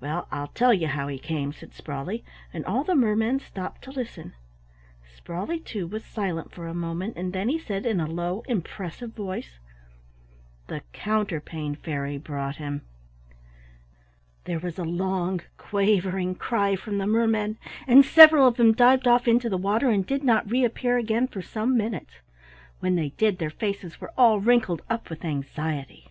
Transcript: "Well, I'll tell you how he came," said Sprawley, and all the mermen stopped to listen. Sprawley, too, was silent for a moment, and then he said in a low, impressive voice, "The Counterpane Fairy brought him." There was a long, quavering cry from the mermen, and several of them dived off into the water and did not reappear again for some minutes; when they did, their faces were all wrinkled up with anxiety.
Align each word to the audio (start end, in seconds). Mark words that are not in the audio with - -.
"Well, 0.00 0.26
I'll 0.32 0.48
tell 0.48 0.74
you 0.74 0.88
how 0.88 1.06
he 1.06 1.16
came," 1.16 1.52
said 1.52 1.74
Sprawley, 1.74 2.24
and 2.52 2.64
all 2.64 2.82
the 2.82 2.96
mermen 2.96 3.38
stopped 3.38 3.82
to 3.82 3.92
listen. 3.92 4.34
Sprawley, 5.16 5.60
too, 5.60 5.86
was 5.86 6.04
silent 6.04 6.50
for 6.50 6.66
a 6.66 6.74
moment, 6.74 7.16
and 7.16 7.32
then 7.32 7.48
he 7.48 7.56
said 7.60 7.86
in 7.86 8.00
a 8.00 8.08
low, 8.10 8.42
impressive 8.48 9.12
voice, 9.12 9.60
"The 10.66 10.82
Counterpane 10.92 11.76
Fairy 11.76 12.18
brought 12.18 12.56
him." 12.56 12.82
There 14.44 14.58
was 14.58 14.76
a 14.76 14.82
long, 14.84 15.40
quavering 15.56 16.34
cry 16.34 16.74
from 16.74 16.98
the 16.98 17.06
mermen, 17.06 17.56
and 17.86 18.04
several 18.04 18.48
of 18.48 18.56
them 18.56 18.72
dived 18.72 19.06
off 19.06 19.28
into 19.28 19.48
the 19.48 19.56
water 19.56 19.88
and 19.88 20.04
did 20.04 20.24
not 20.24 20.50
reappear 20.50 20.96
again 20.98 21.28
for 21.28 21.42
some 21.42 21.76
minutes; 21.76 22.14
when 22.80 22.96
they 22.96 23.10
did, 23.10 23.38
their 23.38 23.50
faces 23.50 24.00
were 24.00 24.10
all 24.18 24.40
wrinkled 24.40 24.82
up 24.90 25.08
with 25.08 25.24
anxiety. 25.24 26.08